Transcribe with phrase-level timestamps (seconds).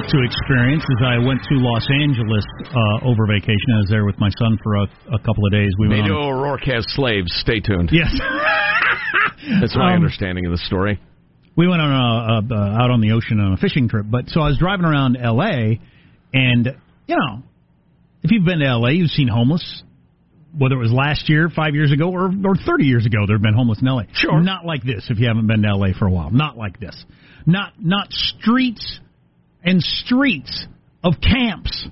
[0.00, 3.66] Got to experience is I went to Los Angeles uh, over vacation.
[3.74, 5.70] I was there with my son for a, a couple of days.
[5.78, 7.32] We went Beto on, O'Rourke has slaves.
[7.40, 7.90] Stay tuned.
[7.92, 8.14] yes.
[9.60, 11.00] That's my Um, understanding of the story.
[11.56, 14.06] we went on a, a, a out on the ocean on a fishing trip.
[14.08, 15.80] But so I was driving around L.A.
[16.32, 16.76] and
[17.06, 17.42] you know,
[18.22, 19.82] if you've been to L.A., you've seen homeless.
[20.56, 23.42] Whether it was last year, five years ago, or or thirty years ago, there have
[23.42, 24.04] been homeless in L.A.
[24.14, 24.40] Sure.
[24.40, 25.06] not like this.
[25.10, 25.92] If you haven't been to L.A.
[25.92, 26.96] for a while, not like this.
[27.46, 29.00] Not not streets
[29.62, 30.66] and streets
[31.02, 31.88] of camps.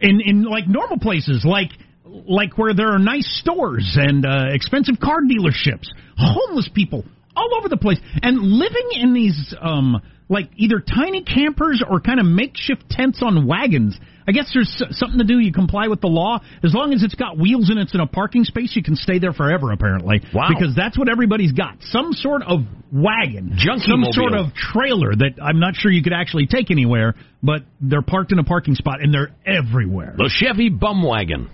[0.00, 1.70] In in like normal places, like
[2.04, 7.04] like where there are nice stores and uh, expensive car dealerships, homeless people
[7.34, 12.20] all over the place, and living in these um like either tiny campers or kind
[12.20, 13.98] of makeshift tents on wagons.
[14.26, 15.38] I guess there's something to do.
[15.38, 18.06] You comply with the law as long as it's got wheels and it's in a
[18.06, 18.76] parking space.
[18.76, 20.20] You can stay there forever, apparently.
[20.34, 20.48] Wow.
[20.50, 21.76] Because that's what everybody's got.
[21.80, 22.60] Some sort of
[22.92, 24.12] wagon, Junkie some mobile.
[24.12, 28.30] sort of trailer that I'm not sure you could actually take anywhere, but they're parked
[28.30, 30.14] in a parking spot and they're everywhere.
[30.18, 31.48] The Chevy bum wagon.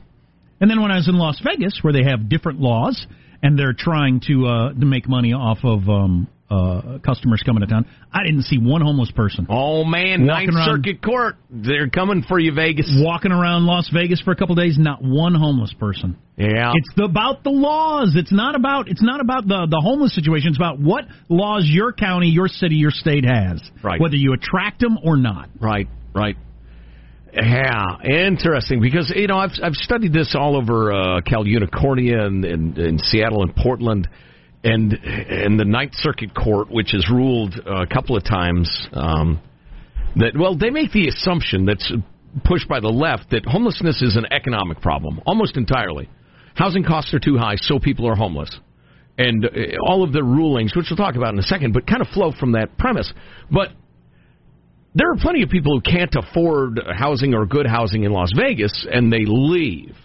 [0.61, 3.07] And then when I was in Las Vegas, where they have different laws
[3.41, 7.67] and they're trying to uh, to make money off of um, uh, customers coming to
[7.67, 11.37] town, I didn't see one homeless person Oh man, Ninth around- Circuit Court.
[11.51, 12.91] They're coming for you, Vegas.
[13.05, 14.77] walking around Las Vegas for a couple days.
[14.79, 16.17] Not one homeless person.
[16.37, 16.73] Yeah.
[16.75, 18.15] It's about the laws.
[18.17, 20.49] It's not about it's not about the the homeless situation.
[20.49, 23.61] It's about what laws your county, your city, your state has.
[23.83, 24.01] Right.
[24.01, 25.49] Whether you attract them or not.
[25.61, 26.37] Right, right.
[27.33, 32.45] Yeah, interesting because you know I've I've studied this all over uh, Cal Unicornia and
[32.45, 34.09] in, in Seattle and Portland,
[34.65, 39.41] and and the Ninth Circuit Court, which has ruled a couple of times um,
[40.17, 41.93] that well they make the assumption that's
[42.45, 46.09] pushed by the left that homelessness is an economic problem almost entirely.
[46.55, 48.51] Housing costs are too high, so people are homeless
[49.19, 49.49] and uh,
[49.87, 52.33] all of the rulings, which we'll talk about in a second, but kind of flow
[52.39, 53.13] from that premise.
[53.51, 53.69] But
[54.95, 58.87] there are plenty of people who can't afford housing or good housing in Las Vegas,
[58.91, 59.97] and they leave.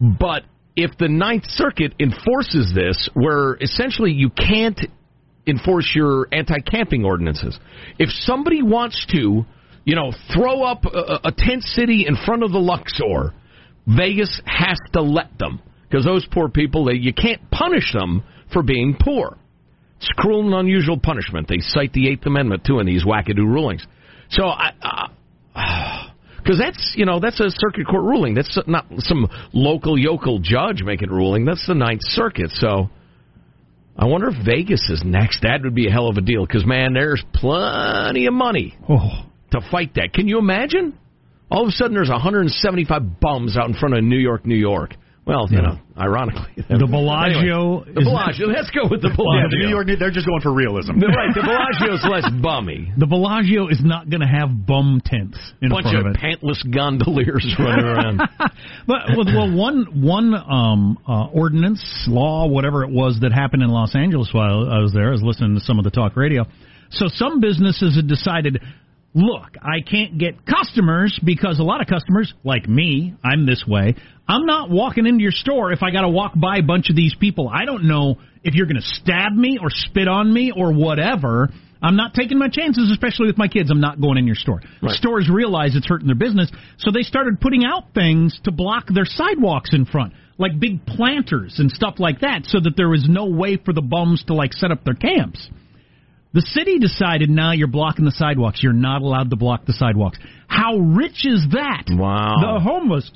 [0.00, 0.44] But
[0.78, 4.80] if the Ninth Circuit enforces this, where essentially you can't
[5.44, 7.58] enforce your anti-camping ordinances,
[7.98, 9.44] if somebody wants to,
[9.84, 13.34] you know, throw up a, a tent city in front of the Luxor,
[13.88, 18.22] Vegas has to let them because those poor people, they, you can't punish them
[18.52, 19.36] for being poor.
[19.96, 21.48] It's cruel and unusual punishment.
[21.48, 23.84] They cite the Eighth Amendment too in these wackadoo rulings.
[24.30, 25.08] So I.
[26.48, 28.32] because that's you know that's a circuit court ruling.
[28.32, 31.44] That's not some local yokel judge making a ruling.
[31.44, 32.50] That's the Ninth Circuit.
[32.54, 32.88] So
[33.98, 35.40] I wonder if Vegas is next.
[35.42, 36.46] That would be a hell of a deal.
[36.46, 39.26] Because man, there's plenty of money Oh.
[39.50, 40.14] to fight that.
[40.14, 40.96] Can you imagine?
[41.50, 44.94] All of a sudden, there's 175 bums out in front of New York, New York.
[45.28, 48.46] Well, you know, ironically, The Bellagio Anyway, the Bellagio.
[48.48, 49.44] Let's go with the Bellagio.
[49.44, 50.96] Yeah, the New York, they're just going for realism.
[50.96, 52.88] right, the Bellagio's less bummy.
[52.98, 56.16] The Bellagio is not going to have bum tents in Bunch front of of it.
[56.16, 58.18] pantless gondoliers running around.
[58.88, 63.68] but well, well, one one um, uh, ordinance, law, whatever it was that happened in
[63.68, 66.44] Los Angeles while I was there, I was listening to some of the talk radio.
[66.90, 68.62] So some businesses had decided,
[69.14, 73.94] look, I can't get customers because a lot of customers, like me, I'm this way.
[74.28, 76.96] I'm not walking into your store if I got to walk by a bunch of
[76.96, 77.48] these people.
[77.48, 81.48] I don't know if you're going to stab me or spit on me or whatever.
[81.80, 83.70] I'm not taking my chances, especially with my kids.
[83.70, 84.60] I'm not going in your store.
[84.82, 84.92] Right.
[84.96, 89.04] Stores realize it's hurting their business, so they started putting out things to block their
[89.04, 93.26] sidewalks in front, like big planters and stuff like that, so that there was no
[93.26, 95.48] way for the bums to like set up their camps.
[96.34, 98.62] The city decided now you're blocking the sidewalks.
[98.62, 100.18] You're not allowed to block the sidewalks.
[100.46, 101.84] How rich is that?
[101.88, 102.34] Wow.
[102.40, 103.10] The homeless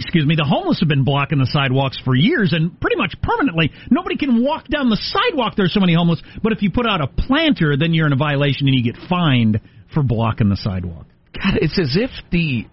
[0.00, 3.70] excuse me, the homeless have been blocking the sidewalks for years and pretty much permanently.
[3.90, 5.54] Nobody can walk down the sidewalk.
[5.56, 6.22] There's so many homeless.
[6.42, 9.00] But if you put out a planter, then you're in a violation and you get
[9.08, 9.60] fined
[9.92, 11.06] for blocking the sidewalk.
[11.34, 12.66] God, it's as if the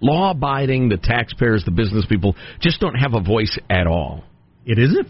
[0.00, 4.24] law-abiding, the taxpayers, the business people just don't have a voice at all.
[4.64, 5.06] It is if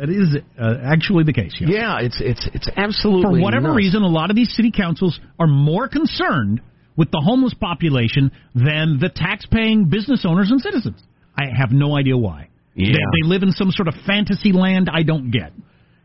[0.00, 1.54] that is uh, actually the case.
[1.60, 1.70] Yes.
[1.72, 3.76] Yeah, it's it's it's absolutely For whatever nuts.
[3.76, 6.60] reason, a lot of these city councils are more concerned
[6.96, 11.02] with the homeless population than the tax-paying business owners and citizens.
[11.36, 12.48] I have no idea why.
[12.74, 12.92] Yeah.
[12.92, 15.52] They, they live in some sort of fantasy land I don't get.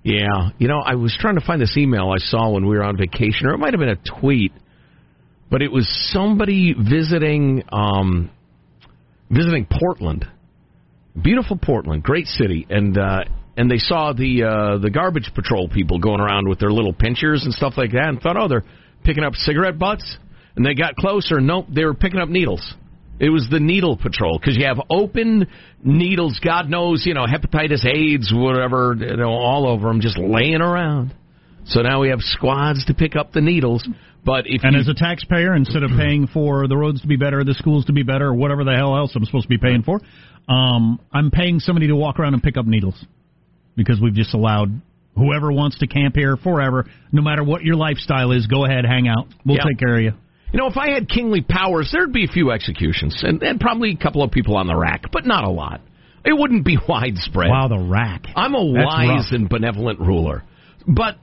[0.03, 2.83] Yeah, you know, I was trying to find this email I saw when we were
[2.83, 4.51] on vacation, or it might have been a tweet,
[5.49, 8.31] but it was somebody visiting um,
[9.29, 10.25] visiting Portland,
[11.21, 13.25] beautiful Portland, great city, and uh,
[13.57, 17.43] and they saw the uh, the garbage patrol people going around with their little pinchers
[17.43, 18.65] and stuff like that, and thought, oh, they're
[19.03, 20.17] picking up cigarette butts,
[20.55, 22.73] and they got closer, nope, they were picking up needles.
[23.19, 25.47] It was the needle patrol because you have open
[25.83, 26.39] needles.
[26.43, 31.13] God knows, you know, hepatitis, AIDS, whatever, you know, all over them, just laying around.
[31.65, 33.87] So now we have squads to pick up the needles.
[34.25, 37.15] But if and you, as a taxpayer, instead of paying for the roads to be
[37.15, 39.59] better, the schools to be better, or whatever the hell else I'm supposed to be
[39.59, 39.99] paying for,
[40.49, 43.05] um, I'm paying somebody to walk around and pick up needles
[43.83, 44.81] because we've just allowed
[45.15, 49.07] whoever wants to camp here forever, no matter what your lifestyle is, go ahead, hang
[49.07, 49.27] out.
[49.45, 49.63] We'll Yeah.
[49.67, 50.13] take care of you.
[50.53, 53.91] You know, if I had kingly powers, there'd be a few executions and, and probably
[53.91, 55.81] a couple of people on the rack, but not a lot.
[56.25, 57.49] It wouldn't be widespread.
[57.49, 58.25] Wow, the rack.
[58.35, 59.31] I'm a That's wise rough.
[59.31, 60.43] and benevolent ruler.
[60.87, 61.17] But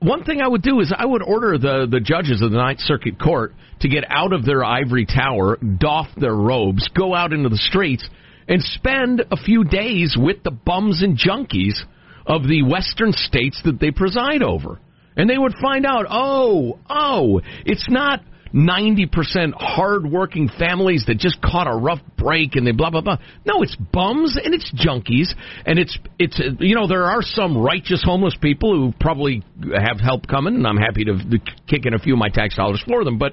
[0.00, 2.80] one thing I would do is I would order the, the judges of the Ninth
[2.80, 7.48] Circuit Court to get out of their ivory tower, doff their robes, go out into
[7.48, 8.06] the streets,
[8.48, 11.82] and spend a few days with the bums and junkies
[12.26, 14.80] of the western states that they preside over.
[15.16, 18.20] And they would find out, oh, oh, it's not
[18.54, 23.18] 90% hardworking families that just caught a rough break and they blah blah blah.
[23.44, 25.34] No, it's bums and it's junkies
[25.66, 30.28] and it's it's you know there are some righteous homeless people who probably have help
[30.28, 31.18] coming and I'm happy to
[31.66, 33.32] kick in a few of my tax dollars for them, but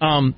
[0.00, 0.36] um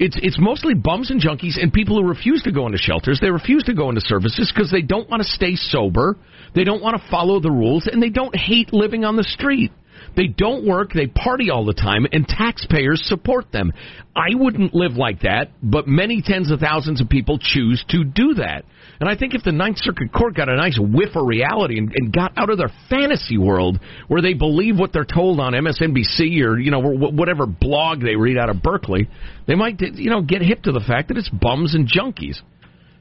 [0.00, 3.20] it's it's mostly bums and junkies and people who refuse to go into shelters.
[3.20, 6.16] They refuse to go into services because they don't want to stay sober.
[6.54, 9.70] They don't want to follow the rules and they don't hate living on the street.
[10.16, 13.72] They don't work, they party all the time, and taxpayers support them.
[14.14, 18.34] I wouldn't live like that, but many tens of thousands of people choose to do
[18.34, 18.64] that.
[19.00, 21.90] And I think if the Ninth Circuit Court got a nice whiff of reality and,
[21.94, 23.78] and got out of their fantasy world
[24.08, 28.36] where they believe what they're told on MSNBC or you know whatever blog they read
[28.36, 29.08] out of Berkeley,
[29.46, 32.40] they might you know get hip to the fact that it's bums and junkies.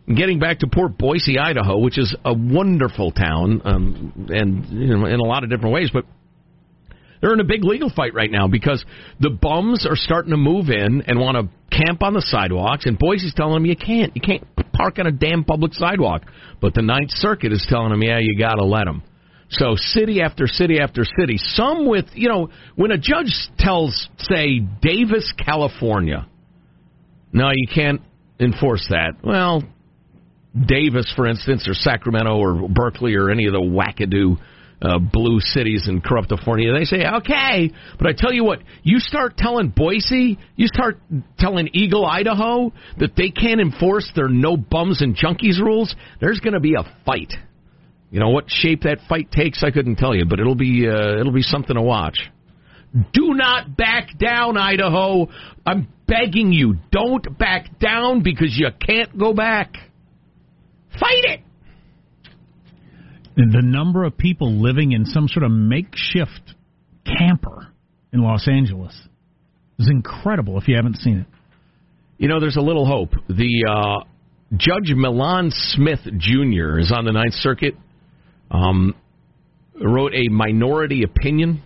[0.08, 5.06] Getting back to poor Boise, Idaho, which is a wonderful town, um, and you know,
[5.06, 6.06] in a lot of different ways, but
[7.22, 8.84] they're in a big legal fight right now because
[9.20, 12.98] the bums are starting to move in and want to camp on the sidewalks, and
[12.98, 14.16] Boise's telling them you can't.
[14.16, 14.44] You can't
[14.74, 16.24] park on a damn public sidewalk.
[16.62, 19.04] But the Ninth Circuit is telling them, yeah, you got to let them.
[19.52, 24.60] So city after city after city, some with, you know, when a judge tells, say,
[24.60, 26.28] Davis, California,
[27.34, 28.02] no, you can't
[28.40, 29.14] enforce that.
[29.24, 29.64] Well,
[30.68, 34.38] Davis, for instance, or Sacramento or Berkeley or any of the wackadoo
[34.82, 37.72] uh, blue cities in Corruptifornia, they say, okay.
[37.98, 41.00] But I tell you what, you start telling Boise, you start
[41.38, 46.54] telling Eagle, Idaho, that they can't enforce their no bums and junkies rules, there's going
[46.54, 47.34] to be a fight.
[48.12, 51.20] You know what shape that fight takes, I couldn't tell you, but it'll be uh,
[51.20, 52.18] it'll be something to watch.
[53.14, 55.28] Do not back down, Idaho.
[55.64, 59.74] I'm begging you, don't back down because you can't go back.
[61.00, 61.42] Fight it.
[63.40, 66.56] The number of people living in some sort of makeshift
[67.06, 67.68] camper
[68.12, 68.94] in Los Angeles
[69.80, 71.28] is incredible if you haven't seen it.
[72.18, 73.12] You know, there's a little hope.
[73.30, 74.04] The uh,
[74.58, 76.80] Judge Milan Smith Jr.
[76.80, 77.76] is on the Ninth Circuit.
[78.52, 78.94] Um,
[79.82, 81.64] wrote a minority opinion.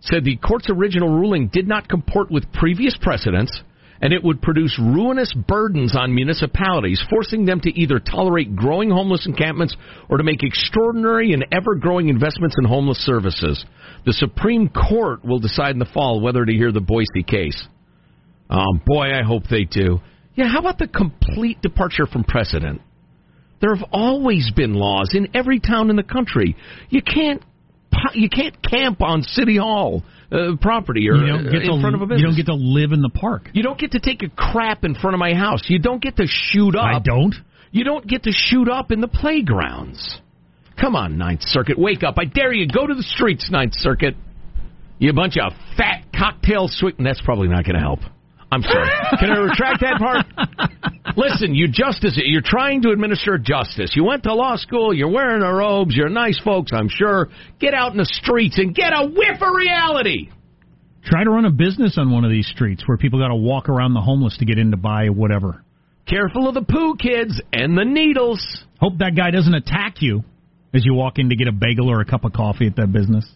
[0.00, 3.60] Said the court's original ruling did not comport with previous precedents,
[4.00, 9.26] and it would produce ruinous burdens on municipalities, forcing them to either tolerate growing homeless
[9.26, 9.76] encampments
[10.08, 13.64] or to make extraordinary and ever growing investments in homeless services.
[14.06, 17.66] The Supreme Court will decide in the fall whether to hear the Boise case.
[18.48, 20.00] Um, boy, I hope they do.
[20.34, 22.80] Yeah, how about the complete departure from precedent?
[23.60, 26.56] There have always been laws in every town in the country.
[26.88, 27.42] You can't
[28.14, 30.02] you can't camp on city hall
[30.32, 32.20] uh, property or in to front of a business.
[32.20, 33.50] you don't get to live in the park.
[33.52, 35.64] You don't get to take a crap in front of my house.
[35.68, 36.84] You don't get to shoot up.
[36.84, 37.34] I don't.
[37.72, 40.20] You don't get to shoot up in the playgrounds.
[40.80, 42.14] Come on, Ninth Circuit, wake up!
[42.18, 44.14] I dare you, go to the streets, Ninth Circuit.
[44.98, 46.98] You bunch of fat cocktail sweet.
[46.98, 48.00] And that's probably not going to help.
[48.52, 48.88] I'm sorry.
[49.18, 50.26] Can I retract that part?
[51.16, 53.92] Listen, you justice, you're trying to administer justice.
[53.94, 57.28] You went to law school, you're wearing the robes, you're nice folks, I'm sure.
[57.58, 60.30] Get out in the streets and get a whiff of reality.
[61.04, 63.68] Try to run a business on one of these streets where people got to walk
[63.68, 65.64] around the homeless to get in to buy whatever.
[66.06, 68.64] Careful of the poo kids and the needles.
[68.80, 70.24] Hope that guy doesn't attack you
[70.74, 72.92] as you walk in to get a bagel or a cup of coffee at that
[72.92, 73.26] business.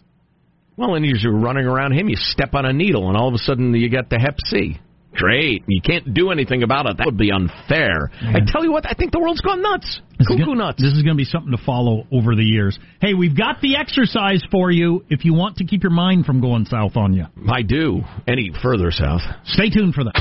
[0.77, 3.33] Well, and as you're running around him, you step on a needle, and all of
[3.33, 4.79] a sudden you get the Hep C.
[5.15, 5.63] Great.
[5.67, 6.97] You can't do anything about it.
[6.97, 8.11] That would be unfair.
[8.21, 9.99] I tell you what, I think the world's gone nuts.
[10.17, 10.81] This is Cuckoo gonna- nuts.
[10.81, 12.77] This is going to be something to follow over the years.
[13.01, 16.39] Hey, we've got the exercise for you if you want to keep your mind from
[16.41, 17.25] going south on you.
[17.49, 18.01] I do.
[18.27, 19.21] Any further south.
[19.45, 20.13] Stay tuned for that.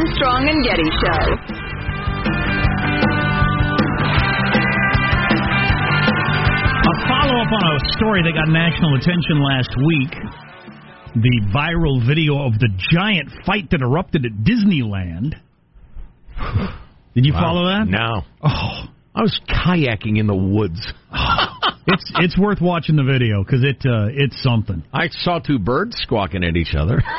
[0.00, 2.40] Armstrong and Getty Show.
[6.80, 10.10] A follow up on a story that got national attention last week.
[11.16, 15.34] The viral video of the giant fight that erupted at Disneyland.
[17.14, 17.40] Did you Wow.
[17.40, 17.86] follow that?
[17.88, 18.24] No.
[18.42, 20.80] Oh, I was kayaking in the woods.
[21.86, 24.82] it's it's worth watching the video because it uh, it's something.
[24.94, 27.02] I saw two birds squawking at each other.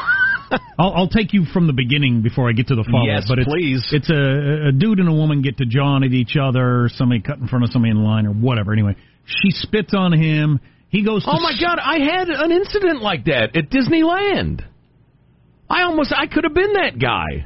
[0.79, 3.05] I'll, I'll take you from the beginning before I get to the follow.
[3.05, 3.87] Yes, but it's, please.
[3.91, 6.89] It's a, a dude and a woman get to John at each other.
[6.95, 8.73] Somebody cut in front of somebody in line or whatever.
[8.73, 10.59] Anyway, she spits on him.
[10.89, 11.23] He goes.
[11.25, 11.79] Oh my God!
[11.79, 14.61] I had an incident like that at Disneyland.
[15.69, 17.45] I almost I could have been that guy.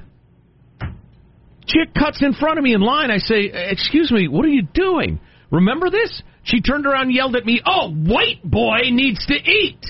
[1.68, 3.12] Chick cuts in front of me in line.
[3.12, 5.20] I say, "Excuse me, what are you doing?
[5.52, 9.84] Remember this?" She turned around and yelled at me, "Oh, white boy needs to eat."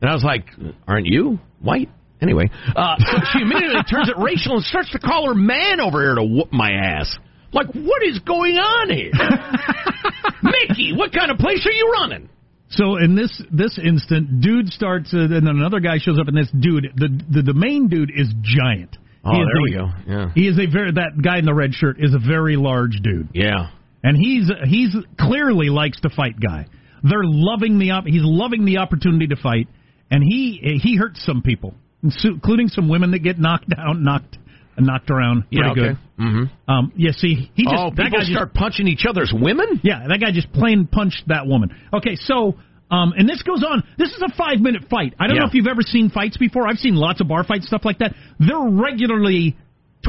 [0.00, 0.46] And I was like,
[0.86, 1.90] "Aren't you white?"
[2.22, 6.00] Anyway, uh, so she immediately turns it racial and starts to call her man over
[6.02, 7.14] here to whoop my ass.
[7.52, 9.12] Like, what is going on here?
[10.42, 12.28] Mickey, what kind of place are you running?
[12.68, 16.36] So in this this instant, dude starts, uh, and then another guy shows up, and
[16.36, 18.96] this dude, the the, the main dude is giant.
[19.24, 19.86] Oh, He is there a- we go.
[20.06, 20.30] Yeah.
[20.34, 23.28] He is a very that guy in the red shirt is a very large dude,
[23.34, 23.70] Yeah.
[24.02, 26.66] and he's he's clearly likes to fight guy.
[27.02, 29.68] They're loving the op- he's loving the opportunity to fight,
[30.10, 31.72] and he he hurts some people,
[32.02, 34.36] including some women that get knocked down, knocked
[34.78, 35.44] knocked around.
[35.48, 35.80] Pretty Yeah, okay.
[35.80, 35.98] good.
[36.20, 36.70] Mm-hmm.
[36.70, 39.80] Um, yeah, see, he just oh, that people guy just start punching each other's women?
[39.82, 41.70] yeah, that guy just plain punched that woman.
[41.92, 42.54] Okay, so
[42.90, 43.82] um, and this goes on.
[43.98, 45.14] This is a five minute fight.
[45.18, 46.68] I don't know if you've ever seen fights before.
[46.68, 48.14] I've seen lots of bar fights, stuff like that.
[48.38, 49.56] They're regularly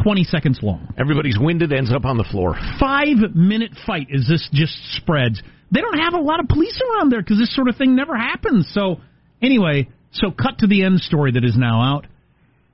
[0.02, 0.94] twenty seconds long.
[0.98, 2.56] Everybody's winded, ends up on the floor.
[2.80, 5.42] Five minute fight is this just spreads.
[5.72, 8.16] They don't have a lot of police around there because this sort of thing never
[8.16, 8.70] happens.
[8.72, 9.02] So
[9.42, 12.08] anyway, so cut to the end story that is now out.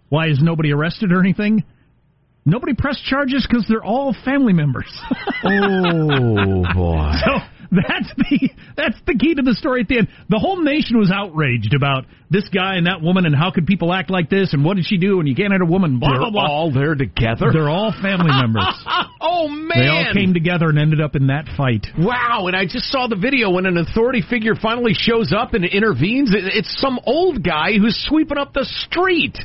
[0.10, 1.64] Why is nobody arrested or anything?
[2.46, 4.92] Nobody pressed charges because they're all family members.
[5.46, 7.12] Oh, boy.
[7.26, 7.32] So
[7.74, 10.08] that's the that's the key to the story at the end.
[10.30, 13.94] The whole nation was outraged about this guy and that woman and how could people
[13.94, 16.10] act like this and what did she do and you can't hit a woman blah
[16.10, 16.48] They're blah blah.
[16.48, 17.52] all there together?
[17.52, 18.66] They're all family members.
[19.22, 19.78] oh, man.
[19.78, 21.86] They all came together and ended up in that fight.
[21.98, 25.64] Wow, and I just saw the video when an authority figure finally shows up and
[25.66, 26.32] intervenes.
[26.34, 29.38] It's some old guy who's sweeping up the street.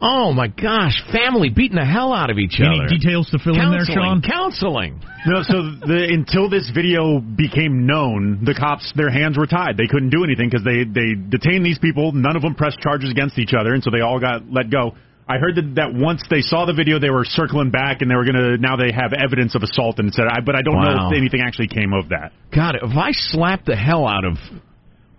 [0.00, 2.70] Oh my gosh, family beating the hell out of each other.
[2.70, 2.88] Any other.
[2.88, 4.22] details to fill in there, Sean?
[4.22, 5.00] Counseling.
[5.26, 9.76] No, so the, until this video became known, the cops their hands were tied.
[9.76, 12.12] They couldn't do anything because they they detained these people.
[12.12, 14.94] None of them pressed charges against each other, and so they all got let go.
[15.28, 18.14] I heard that, that once they saw the video, they were circling back and they
[18.14, 20.94] were gonna now they have evidence of assault and said, I, but I don't Wow.
[20.94, 22.32] know if anything actually came of that.
[22.54, 24.38] God, if I slap the hell out of,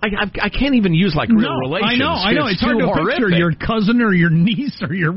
[0.02, 1.92] I, I, I can't even use like real no, relations.
[1.92, 2.48] I know, I know.
[2.48, 3.20] It's, hard to horrific.
[3.20, 5.14] picture your cousin or your niece or your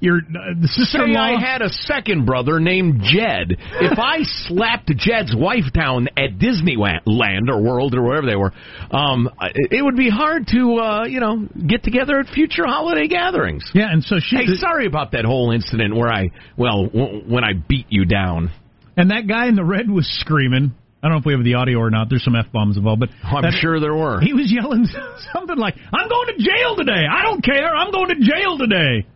[0.00, 1.20] your uh, Say sister-in-law.
[1.20, 3.56] I had a second brother named Jed.
[3.58, 8.52] If I slapped Jed's wife down at Disneyland or World or wherever they were,
[8.90, 13.70] um, it would be hard to, uh, you know, get together at future holiday gatherings.
[13.74, 17.44] yeah, and so she Hey, sorry about that whole incident where I, well, w- when
[17.44, 18.50] I beat you down.
[18.96, 20.72] and that guy in the red was screaming.
[21.02, 22.08] I don't know if we have the audio or not.
[22.08, 24.20] There's some f bombs involved, but Oh, I'm that- sure there were.
[24.20, 24.86] He was yelling
[25.34, 27.04] something like, "I'm going to jail today.
[27.10, 27.74] I don't care.
[27.74, 29.06] I'm going to jail today."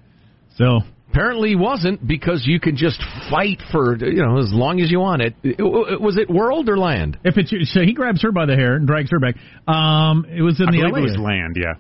[0.57, 3.00] So Apparently, he wasn't because you can just
[3.31, 5.35] fight for you know as long as you want it.
[5.43, 7.16] It- it- Was it World or Land?
[7.25, 9.37] if it's so, he grabs her by the hair and drags her back.
[9.66, 11.75] Um, it was in I the believe LA, it was land, yeah.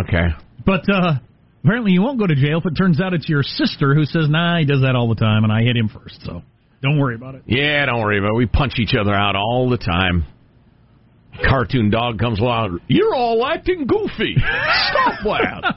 [0.00, 0.28] Okay.
[0.64, 1.14] but uh,
[1.62, 4.28] apparently you won't go to jail if it turns out it's your sister who says,
[4.30, 6.42] "Nah, he does that all the time, and I hit him first, so
[6.84, 8.36] don't worry about it." Yeah, don't worry about it.
[8.36, 10.24] We punch each other out all the time.
[11.48, 12.78] Cartoon dog comes along.
[12.86, 14.36] You're all acting goofy.
[14.36, 15.74] Stop that.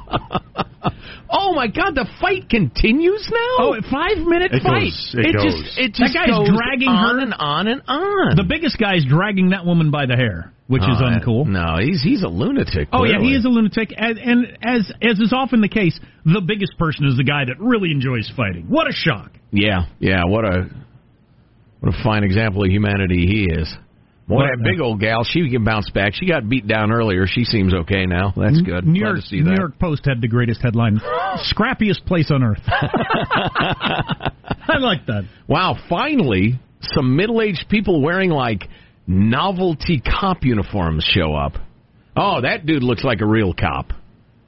[1.30, 3.56] oh my God, the fight continues now.
[3.58, 4.80] Oh, a five minute It fight.
[4.90, 5.44] goes- it goes.
[5.44, 8.36] just it That just guy's goes dragging on her- and on and on.
[8.36, 11.46] The biggest guy's dragging that woman by the hair, which is Oh, uncool.
[11.46, 12.88] No, he's he's a lunatic.
[12.92, 16.40] Oh yeah, he is a lunatic, and, and as as is often the case, the
[16.40, 18.66] biggest person is the guy that really enjoys fighting.
[18.68, 19.32] What a shock!
[19.50, 20.26] Yeah, yeah.
[20.26, 20.68] What a
[21.80, 23.74] what a fine example of humanity he is.
[24.28, 26.14] Boy, that big old gal, she can bounce back.
[26.14, 27.26] She got beat down earlier.
[27.26, 28.32] She seems okay now.
[28.36, 28.86] That's good.
[28.86, 29.56] New Glad York, to see New.
[29.58, 31.00] York Post had the greatest headline:
[31.52, 34.30] "Scrappiest place on earth." I
[34.78, 35.24] like that.
[35.48, 36.60] Wow, finally,
[36.94, 38.68] some middle-aged people wearing like
[39.10, 41.54] novelty cop uniforms show up.
[42.16, 43.92] Oh, that dude looks like a real cop.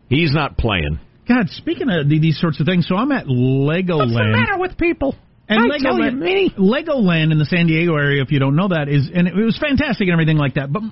[0.09, 1.01] He's not playing.
[1.29, 3.99] God, speaking of these sorts of things, so I'm at Legoland.
[3.99, 5.17] What's the matter with people?
[5.49, 6.51] And I tell you, Legoland, me.
[6.57, 9.59] Legoland in the San Diego area, if you don't know that, is and it was
[9.59, 10.73] fantastic and everything like that.
[10.73, 10.83] But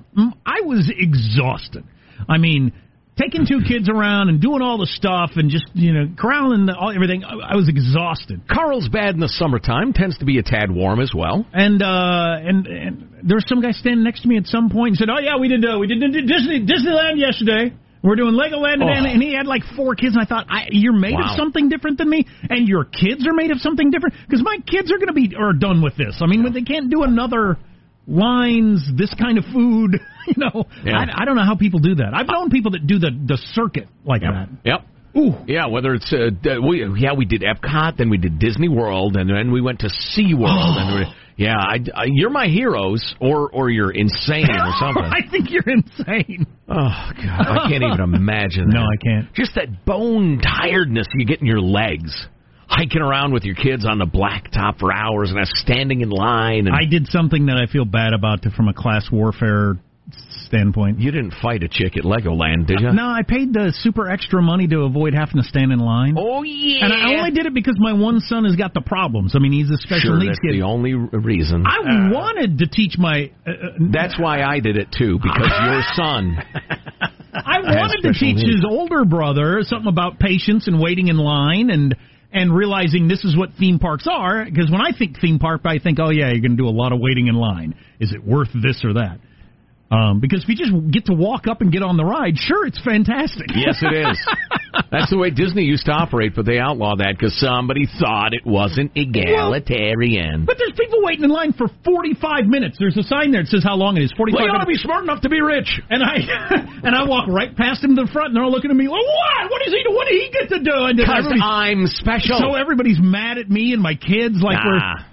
[0.45, 1.83] I was exhausted.
[2.29, 2.73] I mean,
[3.17, 6.75] taking two kids around and doing all the stuff and just you know corralling the,
[6.75, 7.23] all, everything.
[7.23, 8.41] I, I was exhausted.
[8.51, 11.45] Carlsbad in the summertime tends to be a tad warm as well.
[11.53, 14.89] And uh, and and there was some guy standing next to me at some point
[14.89, 17.73] and said, "Oh yeah, we did uh, we did Disney Disneyland yesterday."
[18.03, 19.13] We're doing Legoland today, Oh.
[19.13, 20.15] and he had like four kids.
[20.15, 21.33] And I thought, I, you're made Wow.
[21.33, 24.15] of something different than me, and your kids are made of something different.
[24.27, 26.17] Because my kids are going to be are done with this.
[26.19, 27.59] I mean, they can't do another
[28.07, 29.99] lines, this kind of food.
[30.27, 30.99] You know, Yeah.
[30.99, 32.13] I, I don't know how people do that.
[32.13, 34.49] I've known people that do the the circuit like that.
[34.63, 34.79] Yep.
[35.17, 36.29] Ooh, Yeah, whether it's uh,
[36.61, 39.87] we yeah we did Epcot, then we did Disney World, and then we went to
[39.87, 40.77] SeaWorld.
[40.77, 41.05] and we,
[41.41, 45.03] yeah, I, I, you're my heroes, or or you're insane or something.
[45.03, 46.45] I think you're insane.
[46.69, 48.69] oh God, I can't even imagine.
[48.71, 48.81] No.
[48.81, 49.33] I can't.
[49.33, 52.27] Just that bone tiredness you get in your legs,
[52.67, 56.67] hiking around with your kids on the blacktop for hours, and standing in line.
[56.67, 59.75] And I did something that I feel bad about to, from a class warfare
[60.45, 60.99] standpoint.
[60.99, 62.91] you didn't fight a chick at Legoland, did you?
[62.91, 66.15] No, I paid the super extra money to avoid having to stand in line.
[66.17, 66.85] Oh yeah.
[66.85, 69.33] And I only did it because my one son has got the problems.
[69.35, 70.53] I mean, he's a special sure, needs that's kid.
[70.53, 71.63] the only reason.
[71.65, 73.31] I wanted to teach my.
[73.45, 73.55] Uh, uh,
[73.91, 76.37] That's why I did it too, because your son.
[77.33, 78.55] I wanted to teach needs.
[78.55, 81.95] his older brother something about patience and waiting in line and
[82.33, 84.45] and realizing this is what theme parks are.
[84.45, 86.71] Because when I think theme park, I think, oh yeah, you're going to do a
[86.71, 87.75] lot of waiting in line.
[87.99, 89.19] Is it worth this or that?
[89.91, 92.65] Um, because if you just get to walk up and get on the ride, sure,
[92.65, 93.47] it's fantastic.
[93.53, 94.15] Yes, it is.
[94.91, 98.45] That's the way Disney used to operate, but they outlawed that because somebody thought it
[98.47, 100.45] wasn't egalitarian.
[100.45, 102.77] But there's people waiting in line for 45 minutes.
[102.79, 104.13] There's a sign there that says how long it is.
[104.15, 105.67] 45 Well, you ought to be smart enough to be rich.
[105.89, 106.15] And I
[106.87, 108.87] and I walk right past him to the front, and they're all looking at me
[108.87, 109.51] like, "What?
[109.51, 109.83] What is he?
[109.83, 112.39] do- What did he get to do?" Because I'm special.
[112.39, 114.79] so everybody's mad at me and my kids, like we're.
[114.79, 115.03] Nah,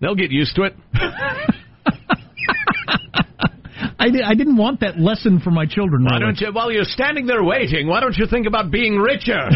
[0.00, 0.74] they'll get used to it.
[3.98, 6.04] I, di- I didn't want that lesson for my children.
[6.04, 6.34] Why really.
[6.34, 9.40] don't you, while you're standing there waiting, why don't you think about being richer?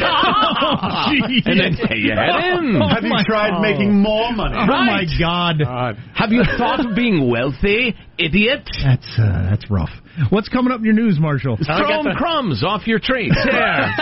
[0.62, 2.80] Oh, and then you head in.
[2.80, 3.60] Have you tried oh.
[3.60, 4.54] making more money?
[4.56, 5.08] Oh my Right.
[5.18, 8.68] God, Have you thought of being wealthy, idiot?
[8.84, 9.90] that's uh, that's rough.
[10.30, 11.56] What's coming up in your news, Marshall?
[11.56, 13.34] Throw got 'em the- crumbs off your treats.
[13.50, 13.94] Here,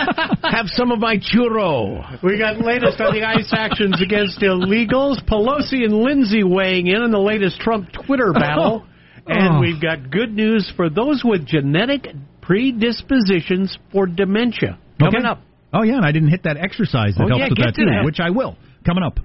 [0.43, 2.21] have some of my churro.
[2.23, 5.23] We got latest on the ICE actions against illegals.
[5.27, 8.85] Pelosi and Lindsey weighing in on the latest Trump Twitter battle.
[9.29, 9.59] And Oh.
[9.61, 12.07] we've got good news for those with genetic
[12.41, 14.77] predispositions for dementia.
[14.99, 15.27] Coming Okay.
[15.27, 15.41] up.
[15.71, 17.75] Oh yeah, and I didn't hit that exercise that Oh, helps yeah, with get that
[17.75, 18.05] to too, that.
[18.05, 18.57] which I will.
[18.85, 19.19] Coming up.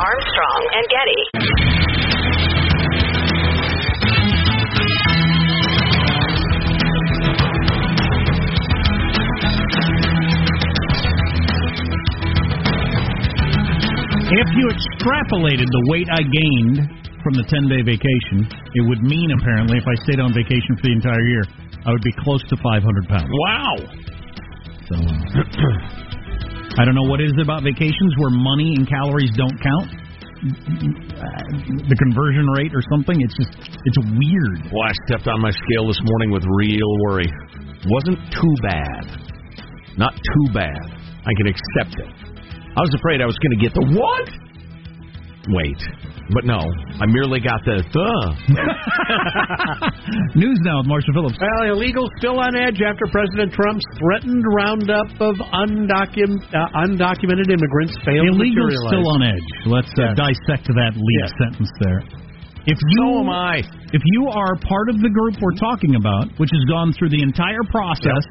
[0.00, 1.69] Armstrong and Getty.
[14.30, 16.86] If you extrapolated the weight I gained
[17.18, 18.46] from the 10 day vacation,
[18.78, 21.42] it would mean apparently if I stayed on vacation for the entire year,
[21.82, 23.26] I would be close to 500 pounds.
[23.26, 23.74] Wow.
[24.86, 24.94] So
[26.78, 29.98] I don't know what it is about vacations where money and calories don't count.
[31.90, 33.18] The conversion rate or something.
[33.18, 34.70] It's just it's weird.
[34.70, 37.26] Well, I stepped on my scale this morning with real worry.
[37.90, 39.26] Wasn't too bad.
[39.98, 40.86] Not too bad.
[41.26, 42.29] I can accept it.
[42.76, 44.26] I was afraid I was going to get the what?
[45.56, 45.80] Wait.
[46.30, 46.62] But no,
[47.02, 48.10] I merely got the the.
[50.38, 51.34] News now with Marshall Phillips.
[51.42, 57.98] Well, illegals still on edge after President Trump's threatened roundup of undocum- uh, undocumented immigrants
[58.06, 59.48] failed to Illegals still on edge.
[59.66, 60.30] Let's uh, Yeah.
[60.30, 61.34] dissect that lead Yeah.
[61.42, 62.00] sentence there.
[62.70, 63.58] If you So am I.
[63.90, 67.22] if you are part of the group we're talking about, which has gone through the
[67.26, 68.22] entire process,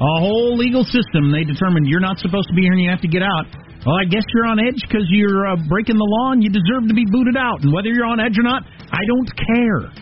[0.00, 3.02] a whole legal system, they determined you're not supposed to be here and you have
[3.04, 3.44] to get out.
[3.86, 6.90] Well, I guess you're on edge because you're uh, breaking the law and you deserve
[6.90, 7.62] to be booted out.
[7.62, 9.94] And whether you're on edge or not, I don't care.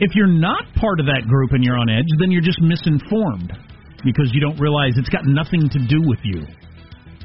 [0.00, 3.52] If you're not part of that group and you're on edge, then you're just misinformed
[4.08, 6.48] because you don't realize it's got nothing to do with you.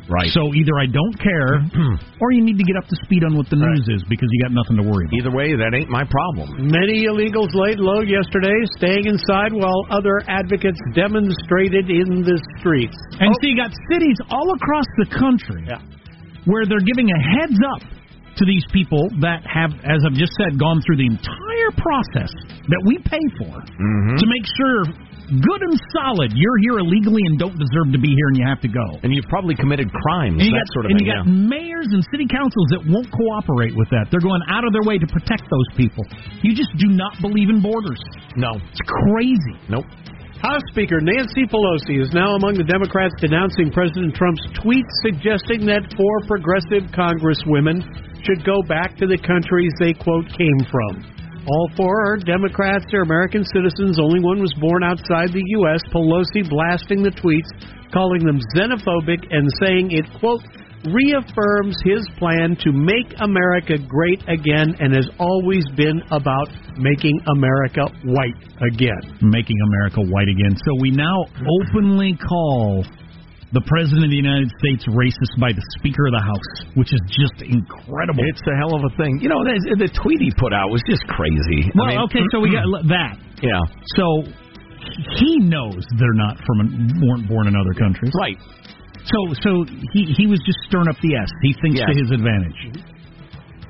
[0.05, 0.29] Right.
[0.29, 1.65] So either I don't care,
[2.21, 4.39] or you need to get up to speed on what the news is because you
[4.45, 5.17] got nothing to worry about.
[5.17, 6.69] Either way, that ain't my problem.
[6.69, 12.97] Many illegals laid low yesterday, staying inside while other advocates demonstrated in the streets.
[13.17, 13.37] And oh.
[13.41, 15.81] so you got cities all across the country Yeah.
[16.45, 17.81] where they're giving a heads up
[18.37, 22.31] to these people that have, as I've just said, gone through the entire process
[22.67, 24.15] that we pay for mm-hmm.
[24.19, 24.77] to make sure,
[25.29, 28.61] good and solid, you're here illegally and don't deserve to be here and you have
[28.61, 28.85] to go.
[29.01, 31.07] And you've probably committed crimes, And you that got, sort of and thing.
[31.07, 31.49] you got yeah.
[31.49, 34.07] mayors and city councils that won't cooperate with that.
[34.13, 36.05] They're going out of their way to protect those people.
[36.45, 38.01] You just do not believe in borders.
[38.37, 38.57] No.
[38.57, 39.55] It's crazy.
[39.69, 39.85] Nope.
[40.43, 45.87] House Speaker Nancy Pelosi is now among the Democrats denouncing President Trump's tweet suggesting that
[45.97, 47.81] four progressive congresswomen
[48.21, 51.14] should go back to the countries they, quote, came from.
[51.47, 52.85] All four are Democrats.
[52.89, 53.99] They're American citizens.
[53.99, 55.81] Only one was born outside the U.S.
[55.93, 57.53] Pelosi blasting the tweets,
[57.93, 60.41] calling them xenophobic, and saying it, quote,
[60.89, 67.89] reaffirms his plan to make America great again and has always been about making America
[68.05, 69.17] white again.
[69.21, 70.57] Making America white again.
[70.57, 71.25] So we now
[71.61, 72.85] openly call
[73.53, 77.01] the President of the United States racist by the Speaker of the House, which is
[77.13, 78.23] just incredible.
[78.25, 79.21] It's a hell of a thing.
[79.21, 81.69] You know, the, the tweet he put out was just crazy.
[81.77, 83.15] Well, I mean, okay, so we got that.
[83.45, 83.61] Yeah.
[83.95, 84.05] So
[85.17, 88.11] he knows they're not from weren't born in other countries.
[88.17, 88.37] Right.
[89.05, 89.49] So so
[89.93, 91.29] he he was just stirring up the S.
[91.45, 91.87] He thinks Yeah.
[91.89, 92.59] to his advantage.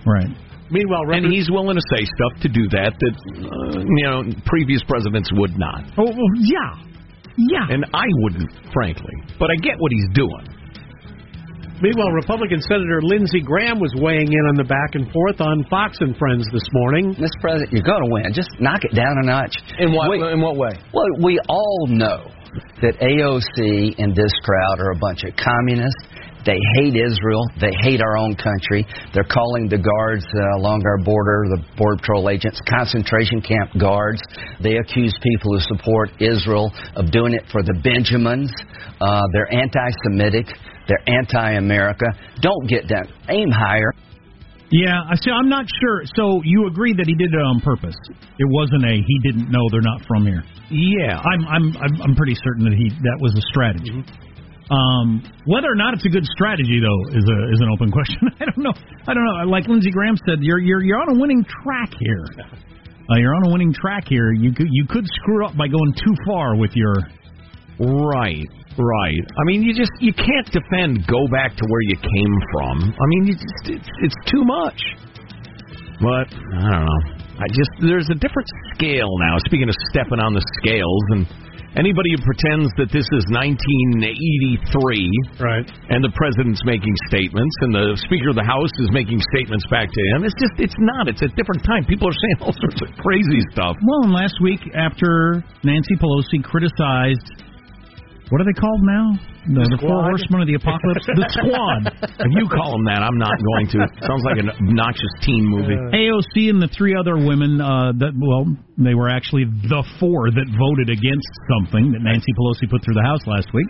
[0.05, 0.31] Right.
[0.71, 4.81] Meanwhile, And he's willing to say stuff to do that that uh, you know previous
[4.88, 6.73] presidents would not, Oh well, yeah.
[7.38, 7.67] Yeah.
[7.69, 9.13] and I wouldn't, frankly.
[9.39, 10.48] But I get what he's doing.
[11.82, 15.98] Meanwhile, Republican Senator Lindsey Graham was weighing in on the back and forth on Fox
[16.00, 17.13] and Friends this morning.
[17.15, 17.36] Mr.
[17.41, 18.32] President, you're going to win.
[18.34, 19.56] Just knock it down a notch.
[19.80, 20.71] In what We- in what way?
[20.93, 22.32] Well, we all know
[22.82, 26.08] that AOC and this crowd are a bunch of communists.
[26.45, 27.43] They hate Israel.
[27.60, 28.86] They hate our own country.
[29.13, 34.21] They're calling the guards uh, along our border, the Border Patrol agents, concentration camp guards.
[34.62, 38.51] They accuse people who support Israel of doing it for the Benjamins.
[39.01, 40.45] Uh, they're anti Semitic.
[40.88, 42.05] They're anti America.
[42.41, 43.10] Don't get down.
[43.29, 43.91] Aim higher.
[44.71, 45.31] Yeah, I see.
[45.31, 46.01] I'm not sure.
[46.15, 47.95] So you agree that he did it on purpose?
[48.38, 50.43] It wasn't a he didn't know they're not from here.
[50.69, 51.21] Yeah.
[51.21, 54.03] I'm I'm I'm, I'm pretty certain that he that was a strategy.
[54.71, 58.34] Um, whether or not it's a good strategy, though, is a is an open question.
[58.39, 58.73] I don't know.
[59.08, 59.45] I don't know.
[59.49, 62.25] Like Lindsey Graham said, you're you're you're on a winning track here.
[63.08, 64.34] Uh, you're on a winning track here.
[64.34, 66.95] You could you could screw up by going too far with your.
[67.78, 68.49] Right,
[68.80, 69.21] right.
[69.38, 72.82] I mean, you just you can't defend go back to where you came from.
[72.82, 74.82] I mean, you just, it's it's too much.
[76.01, 77.01] But I don't know.
[77.38, 79.38] I just there's a different scale now.
[79.45, 81.28] Speaking of stepping on the scales, and
[81.75, 85.67] anybody who pretends that this is 1983 Right.
[85.91, 89.91] and the president's making statements and the speaker of the house is making statements back
[89.91, 91.07] to him, it's just it's not.
[91.07, 91.85] It's a different time.
[91.85, 93.75] People are saying all sorts of crazy stuff.
[93.83, 97.27] Well, and last week after Nancy Pelosi criticized,
[98.33, 99.05] what are they called now?
[99.45, 101.81] The, the four horsemen of the apocalypse, the squad.
[102.25, 103.85] If you call them that, I'm not going to.
[104.01, 105.77] Sounds like an obnoxious teen movie.
[105.93, 108.49] AOC and the three other women uh, that well,
[108.81, 113.05] they were actually the four that voted against something that Nancy Pelosi put through the
[113.05, 113.69] House last week.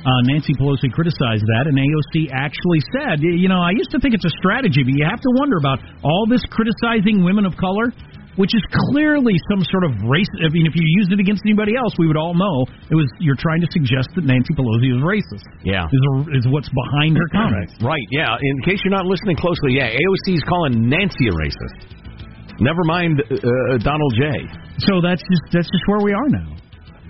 [0.00, 4.16] Uh, Nancy Pelosi criticized that, and AOC actually said, "You know, I used to think
[4.16, 7.92] it's a strategy, but you have to wonder about all this criticizing women of color."
[8.40, 10.32] Which is clearly some sort of race.
[10.40, 13.04] I mean, if you used it against anybody else, we would all know it was.
[13.20, 15.44] You're trying to suggest that Nancy Pelosi is racist.
[15.60, 15.84] Yeah.
[15.84, 17.76] Is, is what's behind her comments.
[17.84, 18.32] Right, yeah.
[18.40, 22.00] In case you're not listening closely, yeah, AOC is calling Nancy a racist.
[22.64, 24.24] Never mind uh, uh, Donald J.
[24.88, 26.56] So that's just that's just where we are now.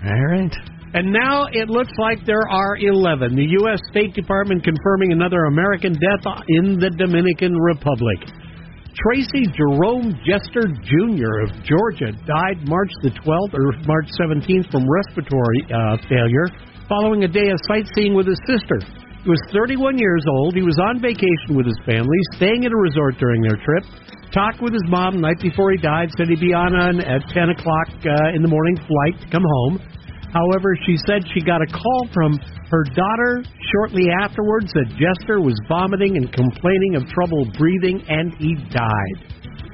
[0.03, 0.55] All right.
[0.93, 3.35] And now it looks like there are 11.
[3.35, 3.79] The U.S.
[3.89, 6.27] State Department confirming another American death
[6.59, 8.19] in the Dominican Republic.
[8.91, 11.47] Tracy Jerome Jester Jr.
[11.47, 16.51] of Georgia died March the 12th or March 17th from respiratory uh, failure
[16.89, 18.83] following a day of sightseeing with his sister.
[19.23, 20.55] He was 31 years old.
[20.55, 23.87] He was on vacation with his family, staying at a resort during their trip.
[24.33, 27.23] Talked with his mom the night before he died, said he'd be on an, at
[27.31, 29.79] 10 o'clock uh, in the morning flight to come home.
[30.33, 32.39] However, she said she got a call from
[32.71, 33.43] her daughter
[33.75, 39.17] shortly afterwards that Jester was vomiting and complaining of trouble breathing, and he died.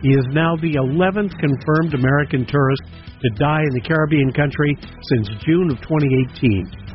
[0.01, 2.83] He is now the 11th confirmed American tourist
[3.21, 4.73] to die in the Caribbean country
[5.13, 6.87] since June of 2018.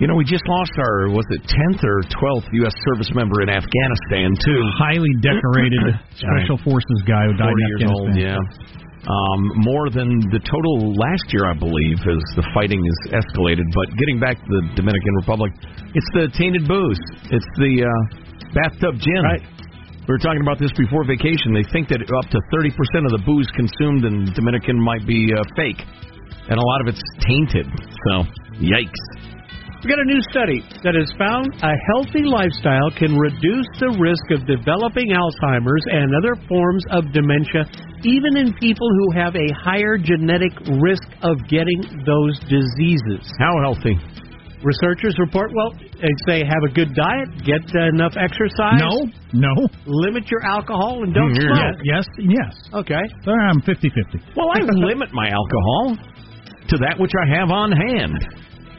[0.00, 2.74] You know, we just lost our, was it 10th or 12th U.S.
[2.86, 4.60] service member in Afghanistan, too.
[4.78, 8.78] highly decorated special forces guy who died 40 in years old, Afghanistan.
[8.78, 8.87] yeah.
[9.08, 13.64] Um, more than the total last year, I believe, as the fighting is escalated.
[13.72, 15.48] But getting back to the Dominican Republic,
[15.96, 17.00] it's the tainted booze.
[17.32, 17.92] It's the uh,
[18.52, 19.24] bathtub gin.
[19.24, 19.40] Right.
[20.04, 21.56] We were talking about this before vacation.
[21.56, 25.40] They think that up to 30% of the booze consumed in Dominican might be uh,
[25.56, 25.80] fake,
[26.48, 27.64] and a lot of it's tainted.
[28.12, 28.28] So,
[28.60, 29.00] yikes.
[29.78, 34.26] We got a new study that has found a healthy lifestyle can reduce the risk
[34.34, 37.62] of developing Alzheimer's and other forms of dementia,
[38.02, 40.50] even in people who have a higher genetic
[40.82, 43.22] risk of getting those diseases.
[43.38, 43.94] How healthy?
[44.66, 47.62] Researchers report, well, they say have a good diet, get
[47.94, 49.54] enough exercise, No, no.
[49.86, 51.54] limit your alcohol, and don't Mm, yeah.
[51.54, 51.78] smoke.
[51.86, 52.52] Yes, yes.
[52.82, 53.02] Okay.
[53.24, 54.18] There I'm 50-50.
[54.34, 55.94] Well, I limit my alcohol
[56.66, 58.18] to that which I have on hand.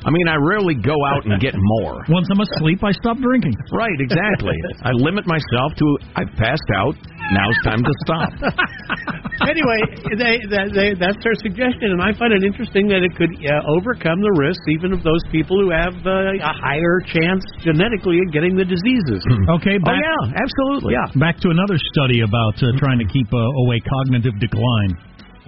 [0.05, 2.03] I mean, I rarely go out and get more.
[2.09, 3.53] Once I'm asleep, I stop drinking.
[3.71, 4.55] Right, exactly.
[4.83, 5.85] I limit myself to
[6.15, 6.95] I've passed out.
[7.35, 8.31] Now it's time to stop.
[9.53, 9.79] anyway,
[10.17, 13.69] they, they, they, that's their suggestion, and I find it interesting that it could uh,
[13.69, 18.33] overcome the risks even of those people who have uh, a higher chance genetically of
[18.33, 19.21] getting the diseases.
[19.61, 20.97] Okay, Oh back, yeah, absolutely.
[20.97, 21.05] Yeah.
[21.21, 24.97] back to another study about uh, trying to keep uh, away cognitive decline.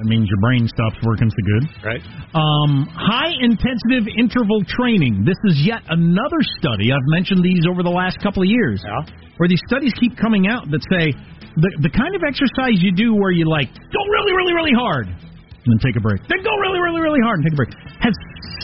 [0.01, 1.63] That means your brain stops working so good.
[1.85, 2.01] Right.
[2.33, 5.21] Um, high intensive interval training.
[5.21, 6.89] This is yet another study.
[6.89, 8.81] I've mentioned these over the last couple of years.
[8.81, 9.05] Yeah.
[9.37, 11.13] Where these studies keep coming out that say
[11.53, 15.05] the the kind of exercise you do where you like go really, really, really hard
[15.05, 16.17] and then take a break.
[16.25, 17.73] Then go really, really, really hard and take a break.
[18.01, 18.17] Has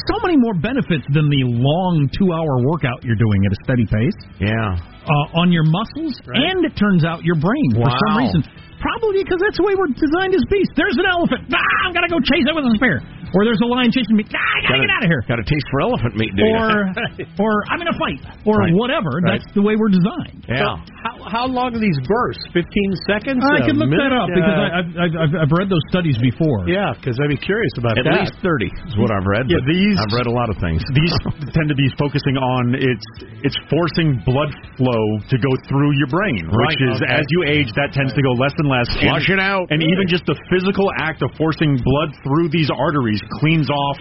[0.09, 3.85] so many more benefits than the long two hour workout you're doing at a steady
[3.85, 4.73] pace Yeah.
[5.05, 8.41] uh, on your muscles, and it turns out your brain for some reason.
[8.87, 10.71] Probably because that's the way we're designed as beasts.
[10.79, 11.43] There's an elephant.
[11.51, 13.03] Ah, I'm gonna go chase it with a spear.
[13.35, 14.23] Or there's a lion chasing me.
[14.31, 15.19] Ah, I gotta get out of here.
[15.27, 16.47] Got a taste for elephant meat, you?
[16.47, 16.87] Or,
[17.43, 18.71] or I'm in a fight, or Right.
[18.71, 19.19] whatever.
[19.19, 19.43] Right.
[19.43, 20.47] That's the way we're designed.
[20.47, 20.79] yeah.
[21.03, 22.43] How, how long are these bursts?
[22.51, 22.65] 15
[23.07, 23.39] seconds?
[23.43, 26.17] I can look that up because Uh, I, I've, I've, I've- I've read those studies
[26.19, 26.67] before.
[26.67, 28.13] Yeah, because I'd be curious about At that.
[28.13, 29.47] At least thirty is what I've read.
[29.51, 30.81] Yeah, these- I've read a lot of things.
[30.97, 31.13] These
[31.53, 33.07] tend to be focusing on it's
[33.45, 37.13] it's forcing blood flow to go through your brain, which is okay.
[37.19, 38.87] as you age that tends to go less and less.
[38.97, 39.67] Flush and, it out.
[39.69, 43.97] And even just the physical act of forcing blood through these arteries cleans off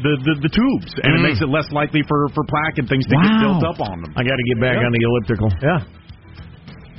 [0.00, 1.28] the, the, the tubes, and it Mm.
[1.28, 4.10] makes it less likely for, for plaque and things to get built up on them.
[4.16, 5.52] I got to get back on the elliptical.
[5.60, 5.84] Yeah.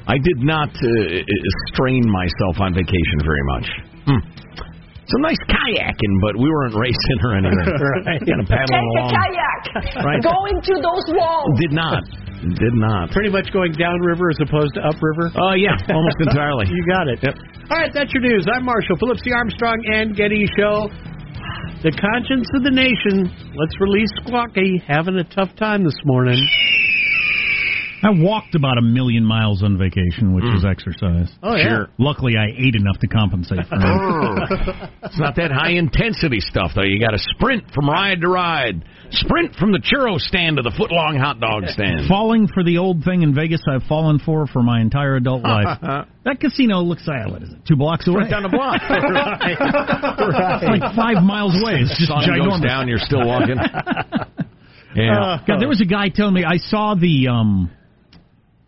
[0.07, 0.89] I did not uh,
[1.73, 3.67] strain myself on vacation very much.
[4.05, 4.21] Hmm.
[5.07, 7.67] Some nice kayaking, but we weren't racing or anything.
[8.05, 8.21] Right.
[8.25, 9.11] Kind of paddling along.
[9.13, 9.61] kayak.
[10.05, 10.21] Right.
[10.23, 11.51] Go into those walls.
[11.59, 12.03] Did not.
[12.41, 13.11] Did not.
[13.11, 15.29] Pretty much going downriver as opposed to upriver.
[15.37, 16.65] Oh yeah, almost entirely.
[16.67, 17.19] You got it.
[17.21, 17.35] Yep.
[17.69, 18.45] All right, that's your news.
[18.51, 20.89] I'm Marshall Phillips, the Armstrong and Getty Show.
[21.83, 23.29] The conscience of the nation.
[23.55, 24.81] Let's release Squawky.
[24.87, 26.37] Having a tough time this morning.
[28.03, 31.29] I walked about a million miles on vacation, which is exercise.
[31.43, 31.69] Oh, yeah.
[31.69, 31.87] Sure.
[31.99, 34.89] Luckily, I ate enough to compensate for it.
[35.03, 36.81] It's not that high intensity stuff though.
[36.83, 40.71] You got to sprint from ride to ride, sprint from the churro stand to the
[40.75, 42.07] foot long hot dog stand.
[42.07, 45.77] Falling for the old thing in Vegas I've fallen for for my entire adult life.
[46.25, 47.43] that casino looks, silent.
[47.43, 48.21] is it, two blocks away?
[48.23, 48.81] Right down the block.
[50.61, 51.81] It's like five miles away.
[51.81, 53.57] It's just Sun goes down, you're still walking.
[54.93, 55.39] Yeah.
[55.47, 57.71] God, there was a guy telling me I saw the um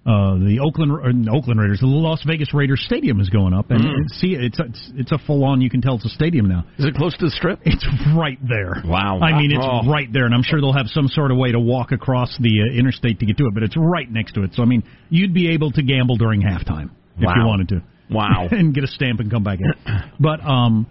[0.05, 3.81] uh the Oakland uh, Oakland Raiders, the Las Vegas Raiders stadium is going up, and
[3.83, 4.09] Mm.
[4.19, 5.61] see it's it's, it's a full on.
[5.61, 6.65] You can tell it's a stadium now.
[6.77, 7.59] Is it close to the strip?
[7.63, 7.85] It's
[8.15, 8.81] right there.
[8.85, 9.19] Wow.
[9.21, 9.89] I mean, it's Oh.
[9.89, 12.61] right there, and I'm sure they'll have some sort of way to walk across the
[12.63, 14.53] uh, interstate to get to it, but it's right next to it.
[14.55, 17.81] So I mean, you'd be able to gamble during halftime if you wanted to.
[18.09, 18.47] Wow.
[18.51, 19.71] and get a stamp and come back in.
[20.19, 20.85] But um,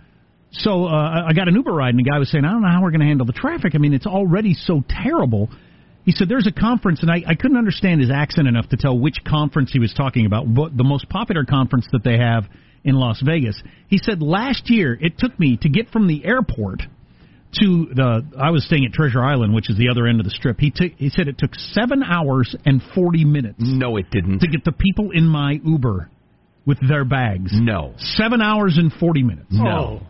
[0.52, 2.68] so uh, I got an Uber ride, and the guy was saying, I don't know
[2.68, 3.74] how we're going to handle the traffic.
[3.74, 5.50] I mean, it's already so terrible.
[6.04, 8.98] He said there's a conference, and I, I couldn't understand his accent enough to tell
[8.98, 10.52] which conference he was talking about.
[10.52, 12.44] But the most popular conference that they have
[12.84, 13.60] in Las Vegas.
[13.86, 16.82] He said last year it took me to get from the airport
[17.60, 18.24] to the.
[18.36, 20.58] I was staying at Treasure Island, which is the other end of the strip.
[20.58, 20.92] He took.
[20.96, 24.40] He said it took seven hours and forty minutes No, it didn't.
[24.40, 26.10] to get the people in my Uber
[26.64, 27.50] with their bags.
[27.54, 27.94] No.
[27.98, 29.46] Seven hours and 40 minutes.
[29.50, 30.02] No.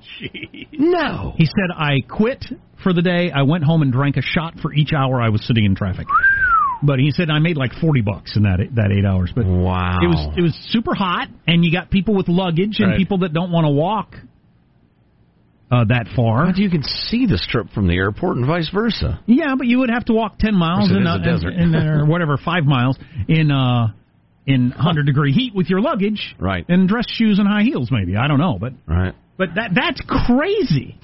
[0.72, 1.32] No.
[1.36, 2.44] He said, I quit
[2.82, 3.30] for the day.
[3.30, 6.06] I went home and drank a shot for each hour I was sitting in traffic.
[6.82, 9.30] But he said I made like 40 bucks in that that eight hours.
[9.34, 9.98] But Wow.
[10.02, 12.98] it was it was super hot, and you got people with luggage and Right.
[12.98, 14.16] people that don't want to walk
[15.70, 16.46] uh, that far.
[16.46, 19.20] But you can see the strip from the airport and vice versa.
[19.26, 21.52] Yeah, but you would have to walk 10 miles in, is uh, a desert.
[21.54, 23.92] in, in, or whatever, five miles in uh,
[24.46, 26.64] in 100 degree heat with your luggage, Right.
[26.68, 28.16] And dress shoes and high heels, maybe.
[28.16, 29.14] I don't know, but Right.
[29.38, 30.96] but that that's crazy.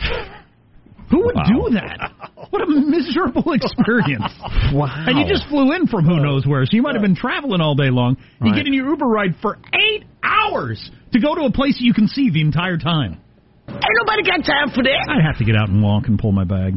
[1.11, 1.45] Who would Wow.
[1.47, 2.11] do that?
[2.51, 4.33] What a miserable experience.
[4.73, 4.93] Wow.
[5.07, 7.61] And you just flew in from who knows where, so you might have been traveling
[7.61, 8.17] all day long.
[8.43, 8.57] You Right.
[8.57, 12.09] get in your Uber ride for eight hours to go to a place you can
[12.09, 13.17] see the entire time.
[13.69, 15.07] Ain't nobody got time for that.
[15.09, 16.77] I'd have to get out and walk and pull my bag.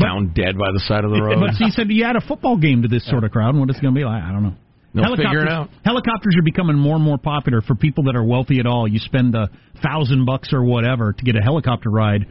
[0.00, 1.38] found dead by the side of the road.
[1.38, 3.68] But he said you add a football game to this sort of crowd, and what
[3.68, 4.54] it's going to be like, I don't know.
[4.94, 5.70] They'll figure it out.
[5.84, 8.86] Helicopters are becoming more and more popular for people that are wealthy at all.
[8.86, 9.48] You spend a
[9.82, 12.26] thousand bucks or whatever to get a helicopter ride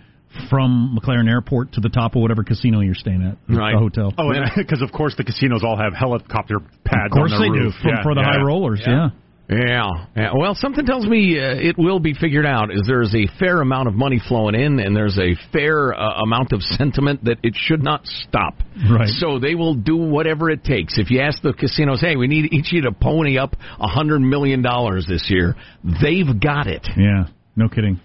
[0.49, 3.73] from McCarran Airport to the top of whatever casino you're staying at, Right.
[3.73, 4.13] the hotel.
[4.17, 7.59] Oh, because of course the casinos all have helicopter pads of course they their do
[7.65, 7.73] roof.
[7.81, 8.27] for, Yeah, for the yeah.
[8.39, 8.81] high rollers.
[8.85, 8.91] Yeah.
[8.91, 9.09] Yeah.
[9.51, 10.31] Yeah.
[10.33, 12.71] Well, something tells me uh, it will be figured out.
[12.71, 16.53] Is there's a fair amount of money flowing in, and there's a fair uh, amount
[16.53, 18.55] of sentiment that it should not stop.
[18.89, 19.09] Right.
[19.09, 20.97] So they will do whatever it takes.
[20.97, 23.87] If you ask the casinos, hey, we need each of you to pony up a
[23.87, 26.87] hundred million dollars this year, they've got it.
[26.95, 27.99] Yeah, no kidding.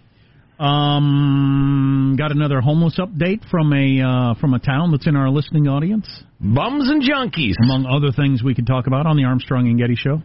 [0.59, 5.69] Um, got another homeless update from a uh, from a town that's in our listening
[5.69, 6.09] audience.
[6.41, 7.55] Bums and junkies.
[7.63, 10.23] Among other things we could talk about on the Armstrong and Getty Show.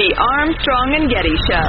[0.00, 1.68] Armstrong and Getty Show.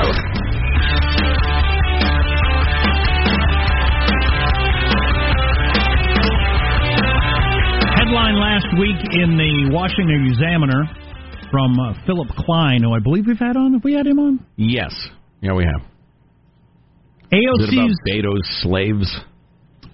[7.96, 10.84] Headline last week in the Washington Examiner
[11.52, 13.74] from uh, Philip Klein, who I believe we've had on.
[13.74, 14.46] Have we had him on?
[14.56, 14.94] Yes.
[15.42, 15.82] Yeah, we have.
[17.32, 18.00] Is it about AOC's.
[18.08, 19.20] Beto's slaves?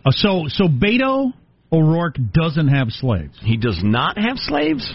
[0.05, 1.33] Uh, so so Beto
[1.71, 4.93] O'Rourke doesn't have slaves He does not have slaves?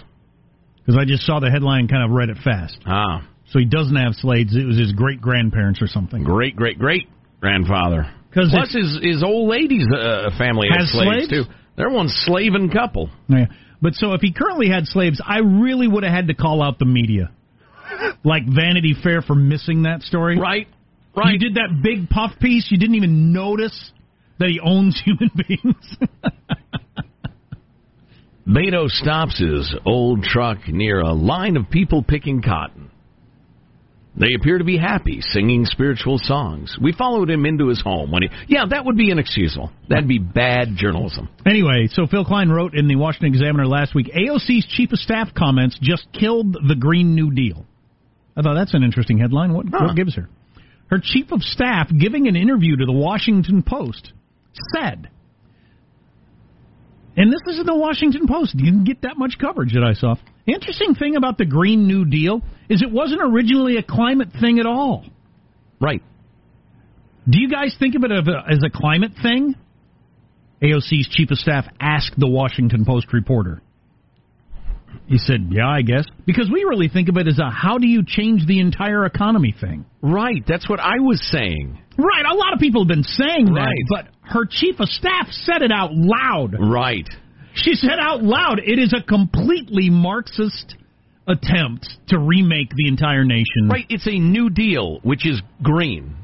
[0.84, 2.76] Because I just saw the headline and kind of read it fast.
[2.86, 4.54] Ah, So he doesn't have slaves.
[4.56, 6.22] It was his great grandparents or something.
[6.24, 7.08] great, great, great
[7.40, 8.06] grandfather.
[8.32, 11.28] 'Cause Plus, his, his old lady's uh, family has, Has slaves?
[11.28, 11.44] too.
[11.76, 13.08] They're one slaving couple.
[13.28, 13.46] Yeah.
[13.80, 16.78] But so if he currently had slaves, I really would have had to call out
[16.78, 17.30] the media,
[18.24, 20.38] like Vanity Fair for missing that story.
[20.38, 20.66] Right?
[21.16, 21.32] Right.
[21.32, 22.66] You did that big puff piece.
[22.70, 23.92] You didn't even notice
[24.40, 25.96] that he owns human beings.
[28.46, 32.90] Beto stops his old truck near a line of people picking cotton.
[34.16, 36.76] They appear to be happy, singing spiritual songs.
[36.80, 38.28] We followed him into his home when he.
[38.46, 39.72] Yeah, that would be inexcusable.
[39.88, 41.28] That'd be bad journalism.
[41.44, 45.30] anyway, so Phil Klein wrote in the Washington Examiner last week AOC's chief of staff
[45.36, 47.66] comments just killed the Green New Deal.
[48.36, 49.52] I thought that's an interesting headline.
[49.52, 49.86] What, Huh.
[49.86, 50.28] what gives her?
[50.90, 54.12] Her chief of staff, giving an interview to the Washington Post,
[54.76, 55.08] said,
[57.16, 58.54] and this is in the Washington Post.
[58.56, 60.14] You didn't get that much coverage that I saw.
[60.46, 64.58] The interesting thing about the Green New Deal is it wasn't originally a climate thing
[64.58, 65.04] at all.
[65.80, 66.02] Right.
[67.28, 69.54] Do you guys think of it as a, as a climate thing?
[70.62, 73.60] AOC's chief of staff asked the Washington Post reporter.
[75.06, 77.86] He said, "Yeah, I guess." Because we really think of it as a how do
[77.86, 79.84] you change the entire economy thing.
[80.00, 80.42] Right.
[80.46, 81.78] That's what I was saying.
[81.98, 83.84] Right, a lot of people have been saying that, Right.
[83.88, 86.56] but her chief of staff said it out loud.
[86.58, 87.08] Right.
[87.54, 90.76] She said out loud, "It is a completely Marxist
[91.26, 93.86] attempt to remake the entire nation." Right.
[93.88, 96.14] It's a new deal, which is green,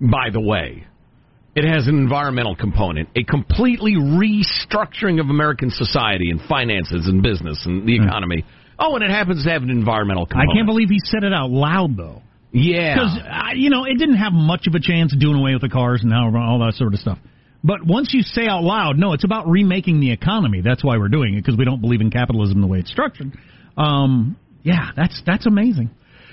[0.00, 0.84] by the way.
[1.56, 7.66] It has an environmental component, a completely restructuring of American society and finances and business
[7.66, 8.44] and the economy.
[8.78, 10.38] Oh, and it happens to have an environmental Hmm.
[10.38, 12.22] I can't believe he said it out loud though.
[12.52, 12.94] Yeah.
[12.94, 15.62] Because uh, you know it didn't have much of a chance of doing away with
[15.62, 17.18] the cars and all that sort of stuff.
[17.62, 20.62] But once you say out loud, no, it's about remaking the economy.
[20.62, 23.32] That's why we're doing it because we don't believe in capitalism the way it's structured.
[23.76, 25.90] Um, yeah, that's that's amazing.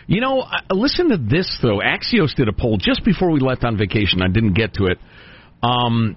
[0.08, 1.80] You know, uh, listen to this though.
[1.80, 4.22] Axios did a poll just before we left on vacation.
[4.22, 5.00] I didn't get to it.
[5.62, 6.16] Um,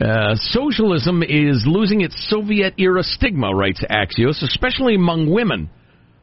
[0.00, 5.70] uh, socialism is losing its Soviet era stigma, writes Axios, especially among women.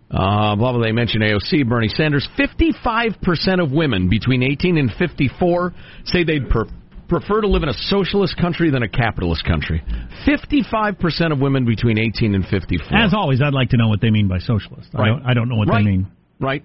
[0.10, 0.82] Uh, blah blah.
[0.82, 2.28] They mention AOC, Bernie Sanders.
[2.38, 5.74] Fifty-five percent of women between eighteen and fifty-four
[6.06, 6.68] say they'd per-
[7.08, 9.84] prefer to live in a socialist country than a capitalist country.
[10.26, 12.98] Fifty-five percent of women between eighteen and fifty-four.
[12.98, 14.90] As always, I'd like to know what they mean by socialist.
[14.94, 15.08] I, Right.
[15.10, 15.80] don't, I don't know what right.
[15.84, 16.08] they mean.
[16.40, 16.64] Right.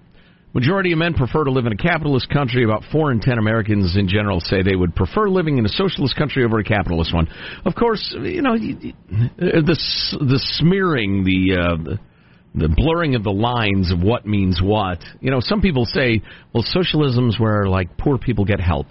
[0.51, 2.63] Majority of men prefer to live in a capitalist country.
[2.63, 6.15] About four in ten Americans in general say they would prefer living in a socialist
[6.15, 7.27] country over a capitalist one.
[7.65, 8.93] Of course, you know y-
[9.37, 9.77] the
[10.19, 11.99] the smearing, the uh, the,
[12.67, 15.03] the blurring of the lines of what means what.
[15.21, 16.21] You know, some people say,
[16.51, 18.87] well, socialism's where like poor people get help.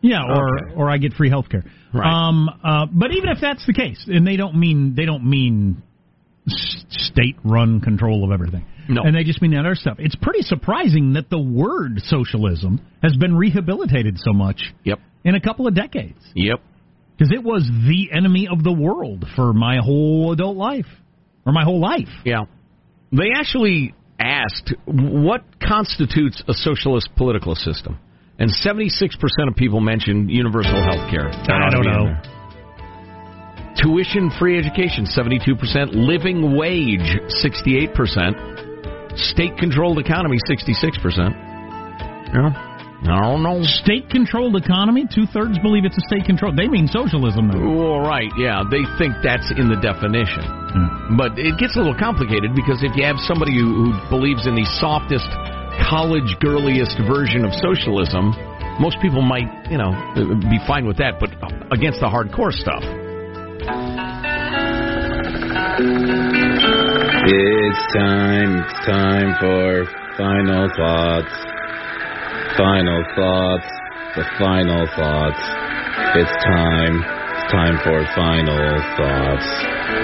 [0.00, 0.74] Yeah, or Okay.
[0.76, 1.64] or I get free health care.
[1.92, 2.06] Right.
[2.06, 5.82] Um, uh, but even if that's the case, and they don't mean they don't mean
[6.88, 8.64] state-run control of everything.
[8.90, 9.02] No.
[9.02, 9.96] and they just mean that other stuff.
[9.98, 14.98] It's pretty surprising that the word socialism has been rehabilitated so much Yep.
[15.24, 16.60] in a couple of decades Yep.
[17.18, 20.86] because it was the enemy of the world for my whole adult life
[21.44, 22.08] or my whole life.
[22.24, 22.44] Yeah.
[23.12, 27.98] They actually asked what constitutes a socialist political system.
[28.38, 29.10] And 76%
[29.48, 31.28] of people mentioned universal health care.
[31.28, 32.14] I don't know.
[33.82, 35.94] Tuition free education, 72%.
[35.94, 39.18] Living wage, 68%.
[39.18, 41.34] State controlled economy, 66%.
[42.32, 42.68] Yeah.
[43.06, 43.62] I don't know.
[43.62, 45.06] State-controlled economy.
[45.06, 46.58] Two-thirds believe it's a state-controlled.
[46.58, 47.46] They mean socialism.
[47.46, 47.62] Though.
[47.62, 48.66] Well, right, yeah.
[48.66, 50.42] They think that's in the definition.
[50.42, 51.14] Hmm.
[51.14, 54.58] But it gets a little complicated because if you have somebody who, who believes in
[54.58, 55.30] the softest,
[55.88, 58.34] college girliest version of socialism,
[58.80, 59.92] most people might, you know,
[60.50, 61.30] be fine with that, but
[61.72, 62.82] against the hardcore stuff.
[67.30, 69.84] It's time, it's time for
[70.16, 71.34] final thoughts.
[72.56, 73.68] Final thoughts,
[74.16, 75.38] the final thoughts.
[76.14, 79.48] It's time, it's time for final thoughts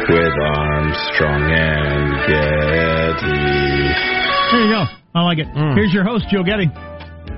[0.08, 3.54] with Armstrong and Getty.
[4.52, 5.03] There you go.
[5.14, 5.46] I like it.
[5.54, 5.76] Mm.
[5.76, 6.70] Here's your host, Joe Getty.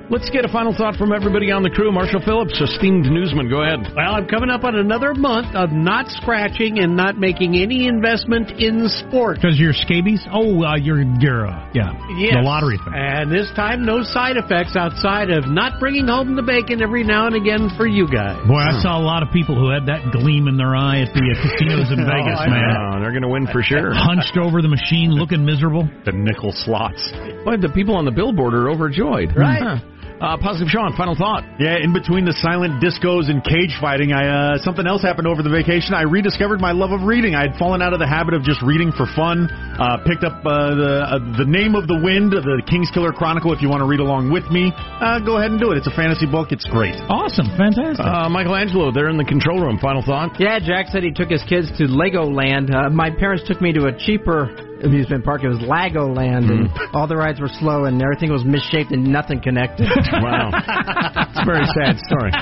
[0.08, 1.90] Let's get a final thought from everybody on the crew.
[1.90, 3.90] Marshall Phillips, esteemed newsman, go ahead.
[3.90, 8.54] Well, I'm coming up on another month of not scratching and not making any investment
[8.62, 9.42] in sport.
[9.42, 10.22] Because you're scabies?
[10.30, 11.90] Oh, uh, you're, you're uh, yeah,
[12.22, 12.38] Yes.
[12.38, 12.94] the lottery thing.
[12.94, 17.26] And this time, no side effects outside of not bringing home the bacon every now
[17.26, 18.38] and again for you guys.
[18.46, 21.10] Boy, I saw a lot of people who had that gleam in their eye at
[21.18, 22.62] the uh, casinos in Vegas, I man.
[22.78, 23.90] Uh, they're going to win for sure.
[23.90, 25.82] Hunched over the machine, looking miserable.
[26.06, 27.10] The nickel slots.
[27.42, 29.34] Boy, the people on the billboard are overjoyed.
[29.34, 29.58] Right.
[29.58, 29.78] Huh.
[30.16, 31.44] Uh, positive Sean, final thought.
[31.60, 35.44] Yeah, in between the silent discos and cage fighting, I uh, something else happened over
[35.44, 35.92] the vacation.
[35.92, 37.36] I rediscovered my love of reading.
[37.36, 39.52] I had fallen out of the habit of just reading for fun.
[39.76, 43.52] Uh, picked up uh, the uh, the Name of the Wind, the Kingkiller Chronicle.
[43.52, 45.76] If you want to read along with me, uh, go ahead and do it.
[45.76, 46.48] It's a fantasy book.
[46.48, 46.96] It's great.
[47.12, 48.00] Awesome, fantastic.
[48.00, 49.76] Uh, Michael Angelo, they're in the control room.
[49.76, 50.40] Final thought.
[50.40, 52.72] Yeah, Jack said he took his kids to Legoland.
[52.72, 54.48] Uh, my parents took me to a cheaper
[54.82, 55.42] amusement park.
[55.44, 56.96] It was Lagoland, and hmm.
[56.96, 59.88] all the rides were slow, and everything was misshaped and nothing connected.
[60.12, 60.50] Wow.
[61.28, 62.32] it's a very sad story.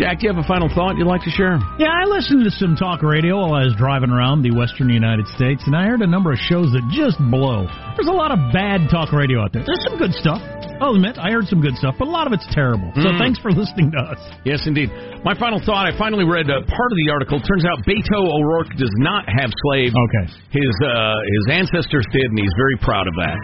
[0.00, 1.60] Jack, do you have a final thought you'd like to share?
[1.76, 5.28] Yeah, I listened to some talk radio while I was driving around the western United
[5.36, 7.68] States, and I heard a number of shows that just blow.
[8.00, 9.60] There's a lot of bad talk radio out there.
[9.60, 10.40] There's some good stuff.
[10.80, 12.88] I'll admit, I heard some good stuff, but a lot of it's terrible.
[12.96, 13.20] So Mm.
[13.20, 14.20] thanks for listening to us.
[14.48, 14.88] Yes, indeed.
[15.20, 17.36] My final thought, I finally read uh, part of the article.
[17.38, 19.92] Turns out Beto O'Rourke does not have slaves.
[19.92, 20.32] Okay.
[20.56, 23.36] His uh, his ancestors did, and he's very proud of that.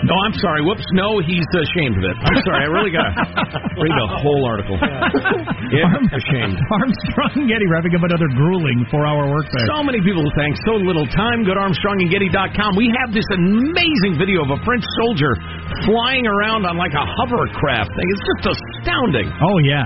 [0.00, 0.64] No, I'm sorry.
[0.64, 0.84] Whoops.
[0.96, 2.16] No, he's ashamed of it.
[2.24, 2.60] I'm sorry.
[2.64, 3.12] I really got to
[3.84, 4.76] read the whole article.
[5.70, 6.56] Yeah, ashamed.
[6.56, 9.64] Armstrong and Getty wrapping up another grueling four-hour workday.
[9.76, 11.44] So many people thank so little time.
[11.44, 12.80] Go to ArmstrongandGetty.com.
[12.80, 15.36] We have this amazing video of a French soldier
[15.84, 18.06] flying around on like a hovercraft thing.
[18.08, 19.28] It's just astounding.
[19.44, 19.84] Oh yeah,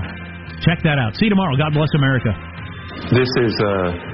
[0.63, 1.19] check that out.
[1.19, 1.59] See you tomorrow.
[1.59, 2.31] God bless America.
[3.11, 4.14] This is a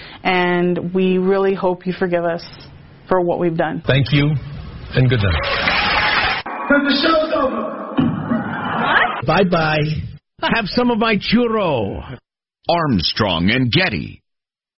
[0.23, 2.43] and we really hope you forgive us
[3.07, 3.83] for what we've done.
[3.85, 4.35] Thank you,
[4.95, 6.43] and good night.
[6.69, 7.81] The show's over.
[9.27, 9.77] Bye bye.
[10.41, 12.17] Have some of my churro.
[12.69, 14.20] Armstrong and Getty.